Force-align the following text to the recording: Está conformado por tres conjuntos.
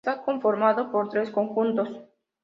Está 0.03 0.23
conformado 0.23 0.89
por 0.91 1.09
tres 1.09 1.29
conjuntos. 1.29 1.89